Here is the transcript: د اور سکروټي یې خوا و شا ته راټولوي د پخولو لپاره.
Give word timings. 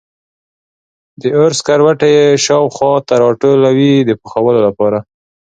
د 1.21 1.23
اور 1.37 1.51
سکروټي 1.59 2.09
یې 2.17 2.25
خوا 2.43 2.57
و 2.63 2.69
شا 2.75 2.91
ته 3.07 3.13
راټولوي 3.23 3.93
د 4.03 4.09
پخولو 4.21 4.59
لپاره. 4.67 4.99